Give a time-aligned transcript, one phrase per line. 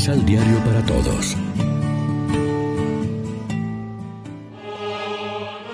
[0.00, 1.36] Misal Diario para Todos.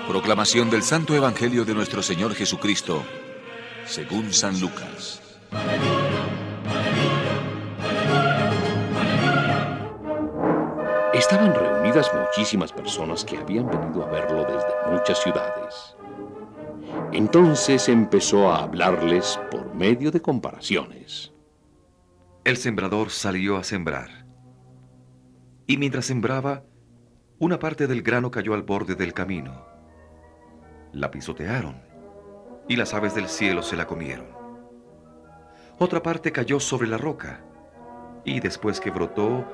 [0.05, 3.05] Proclamación del Santo Evangelio de nuestro Señor Jesucristo,
[3.85, 5.21] según San Lucas.
[11.13, 15.95] Estaban reunidas muchísimas personas que habían venido a verlo desde muchas ciudades.
[17.13, 21.31] Entonces empezó a hablarles por medio de comparaciones.
[22.43, 24.26] El sembrador salió a sembrar.
[25.67, 26.63] Y mientras sembraba,
[27.39, 29.65] una parte del grano cayó al borde del camino.
[30.93, 31.81] La pisotearon
[32.69, 34.27] y las aves del cielo se la comieron.
[35.77, 37.41] Otra parte cayó sobre la roca
[38.23, 39.45] y después que brotó,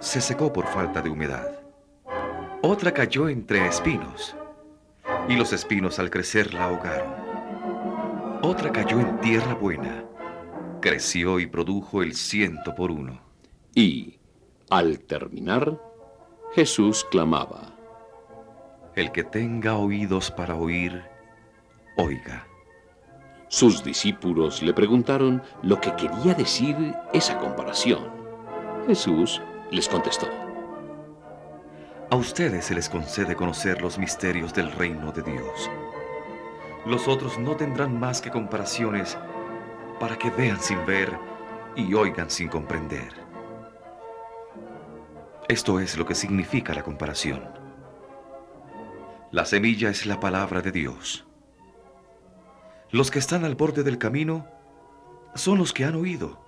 [0.00, 1.60] se secó por falta de humedad.
[2.62, 4.36] Otra cayó entre espinos
[5.28, 7.14] y los espinos al crecer la ahogaron.
[8.42, 10.04] Otra cayó en tierra buena,
[10.80, 13.20] creció y produjo el ciento por uno.
[13.74, 14.17] Y,
[14.70, 15.80] al terminar,
[16.54, 17.74] Jesús clamaba,
[18.94, 21.02] El que tenga oídos para oír,
[21.96, 22.46] oiga.
[23.48, 26.76] Sus discípulos le preguntaron lo que quería decir
[27.14, 28.10] esa comparación.
[28.86, 30.28] Jesús les contestó.
[32.10, 35.70] A ustedes se les concede conocer los misterios del reino de Dios.
[36.84, 39.16] Los otros no tendrán más que comparaciones
[39.98, 41.18] para que vean sin ver
[41.76, 43.27] y oigan sin comprender.
[45.48, 47.42] Esto es lo que significa la comparación.
[49.30, 51.26] La semilla es la palabra de Dios.
[52.90, 54.46] Los que están al borde del camino
[55.34, 56.40] son los que han oído,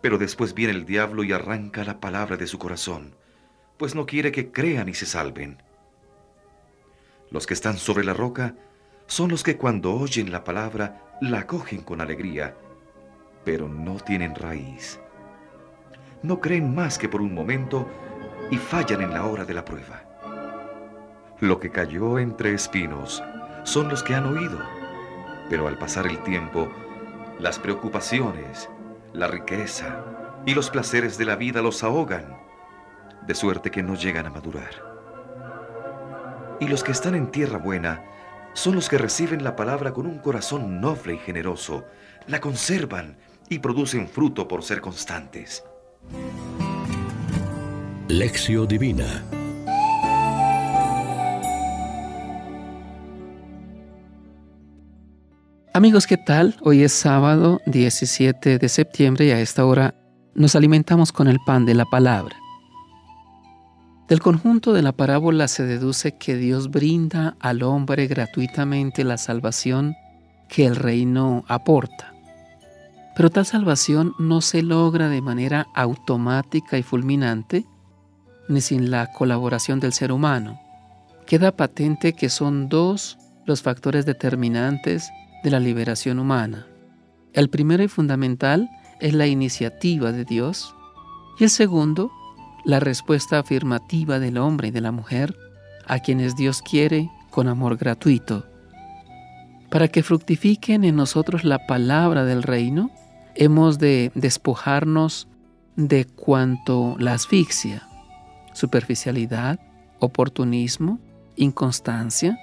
[0.00, 3.14] pero después viene el diablo y arranca la palabra de su corazón
[3.76, 5.62] pues no quiere que crean y se salven.
[7.30, 8.54] Los que están sobre la roca
[9.06, 12.56] son los que cuando oyen la palabra la acogen con alegría,
[13.44, 15.00] pero no tienen raíz.
[16.22, 17.86] No creen más que por un momento
[18.50, 20.02] y fallan en la hora de la prueba.
[21.40, 23.22] Lo que cayó entre espinos
[23.64, 24.58] son los que han oído,
[25.50, 26.68] pero al pasar el tiempo,
[27.38, 28.68] las preocupaciones,
[29.12, 30.04] la riqueza
[30.46, 32.38] y los placeres de la vida los ahogan
[33.26, 34.96] de suerte que no llegan a madurar.
[36.60, 38.02] Y los que están en tierra buena
[38.54, 41.84] son los que reciben la palabra con un corazón noble y generoso,
[42.26, 43.18] la conservan
[43.50, 45.64] y producen fruto por ser constantes.
[48.08, 49.24] Lección Divina
[55.74, 56.54] Amigos, ¿qué tal?
[56.62, 59.96] Hoy es sábado 17 de septiembre y a esta hora
[60.36, 62.36] nos alimentamos con el pan de la palabra.
[64.06, 69.96] Del conjunto de la parábola se deduce que Dios brinda al hombre gratuitamente la salvación
[70.48, 72.14] que el reino aporta.
[73.16, 77.66] Pero tal salvación no se logra de manera automática y fulminante,
[78.48, 80.60] ni sin la colaboración del ser humano.
[81.26, 85.10] Queda patente que son dos los factores determinantes
[85.42, 86.66] de la liberación humana.
[87.32, 88.70] El primero y fundamental
[89.00, 90.74] es la iniciativa de Dios
[91.38, 92.10] y el segundo
[92.64, 95.36] la respuesta afirmativa del hombre y de la mujer
[95.86, 98.44] a quienes Dios quiere con amor gratuito.
[99.70, 102.90] Para que fructifiquen en nosotros la palabra del reino,
[103.34, 105.28] hemos de despojarnos
[105.76, 107.85] de cuanto la asfixia,
[108.56, 109.60] superficialidad,
[109.98, 110.98] oportunismo,
[111.36, 112.38] inconstancia,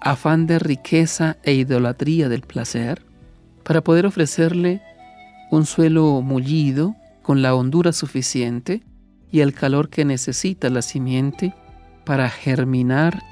[0.00, 3.02] afán de riqueza e idolatría del placer,
[3.64, 4.82] para poder ofrecerle
[5.50, 8.82] un suelo mullido con la hondura suficiente
[9.32, 11.54] y el calor que necesita la simiente
[12.04, 13.22] para germinar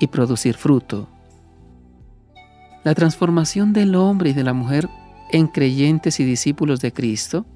[0.00, 1.08] y producir fruto.
[2.84, 4.88] La transformación del hombre y de la mujer
[5.30, 7.46] en creyentes y discípulos de Cristo,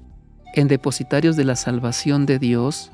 [0.53, 2.91] en depositarios de la salvación de Dios,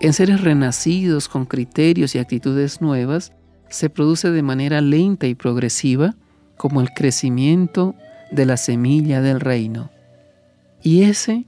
[0.00, 3.32] en seres renacidos con criterios y actitudes nuevas,
[3.68, 6.16] se produce de manera lenta y progresiva
[6.56, 7.94] como el crecimiento
[8.32, 9.90] de la semilla del reino.
[10.82, 11.46] Y ese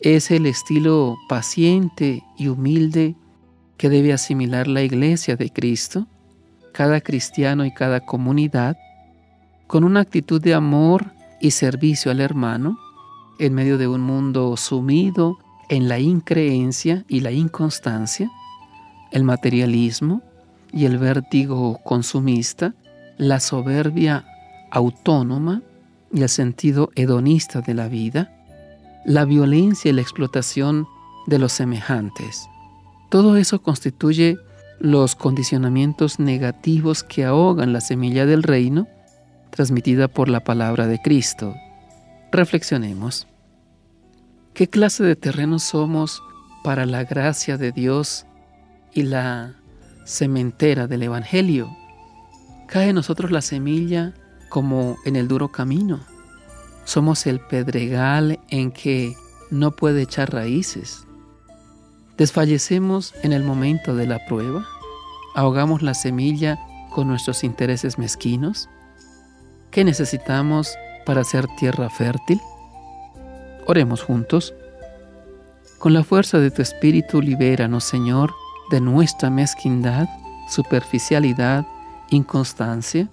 [0.00, 3.16] es el estilo paciente y humilde
[3.78, 6.06] que debe asimilar la iglesia de Cristo,
[6.72, 8.76] cada cristiano y cada comunidad,
[9.66, 12.78] con una actitud de amor y servicio al hermano,
[13.38, 15.38] en medio de un mundo sumido
[15.68, 18.30] en la increencia y la inconstancia,
[19.10, 20.22] el materialismo
[20.72, 22.74] y el vértigo consumista,
[23.16, 24.24] la soberbia
[24.70, 25.62] autónoma
[26.12, 28.32] y el sentido hedonista de la vida,
[29.04, 30.86] la violencia y la explotación
[31.26, 32.48] de los semejantes.
[33.10, 34.36] Todo eso constituye
[34.80, 38.88] los condicionamientos negativos que ahogan la semilla del reino
[39.50, 41.54] transmitida por la palabra de Cristo.
[42.32, 43.28] Reflexionemos.
[44.54, 46.22] ¿Qué clase de terreno somos
[46.62, 48.24] para la gracia de Dios
[48.94, 49.56] y la
[50.06, 51.76] cementera del Evangelio.
[52.66, 54.14] Cae en nosotros la semilla
[54.48, 56.00] como en el duro camino.
[56.84, 59.14] Somos el pedregal en que
[59.50, 61.04] no puede echar raíces.
[62.16, 64.66] Desfallecemos en el momento de la prueba.
[65.34, 66.58] Ahogamos la semilla
[66.90, 68.68] con nuestros intereses mezquinos.
[69.70, 72.40] ¿Qué necesitamos para ser tierra fértil?
[73.66, 74.54] Oremos juntos.
[75.78, 78.32] Con la fuerza de tu Espíritu, libéranos, Señor,
[78.70, 80.08] de nuestra mezquindad,
[80.48, 81.66] superficialidad,
[82.10, 83.08] inconstancia,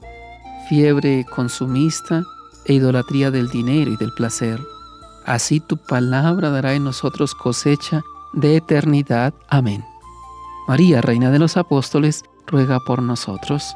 [0.69, 2.23] fiebre consumista
[2.65, 4.59] e idolatría del dinero y del placer.
[5.25, 8.01] Así tu palabra dará en nosotros cosecha
[8.33, 9.33] de eternidad.
[9.49, 9.83] Amén.
[10.67, 13.75] María, Reina de los Apóstoles, ruega por nosotros.